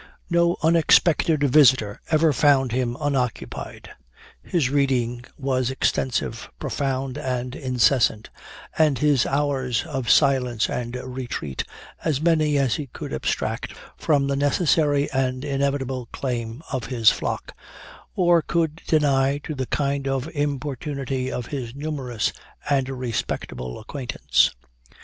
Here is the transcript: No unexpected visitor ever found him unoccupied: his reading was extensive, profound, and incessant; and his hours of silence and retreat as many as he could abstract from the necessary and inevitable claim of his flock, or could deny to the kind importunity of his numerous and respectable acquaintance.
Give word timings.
No 0.31 0.57
unexpected 0.63 1.43
visitor 1.43 2.01
ever 2.09 2.33
found 2.33 2.71
him 2.71 2.97
unoccupied: 2.99 3.91
his 4.41 4.71
reading 4.71 5.23
was 5.37 5.69
extensive, 5.69 6.49
profound, 6.57 7.19
and 7.19 7.55
incessant; 7.55 8.31
and 8.79 8.97
his 8.97 9.27
hours 9.27 9.83
of 9.85 10.09
silence 10.09 10.71
and 10.71 10.95
retreat 10.95 11.63
as 12.03 12.19
many 12.19 12.57
as 12.57 12.77
he 12.77 12.87
could 12.87 13.13
abstract 13.13 13.75
from 13.95 14.25
the 14.25 14.35
necessary 14.35 15.07
and 15.11 15.45
inevitable 15.45 16.07
claim 16.11 16.63
of 16.73 16.85
his 16.87 17.11
flock, 17.11 17.55
or 18.15 18.41
could 18.41 18.81
deny 18.87 19.37
to 19.43 19.53
the 19.53 19.67
kind 19.67 20.07
importunity 20.07 21.31
of 21.31 21.45
his 21.45 21.75
numerous 21.75 22.33
and 22.67 22.89
respectable 22.89 23.77
acquaintance. 23.79 24.55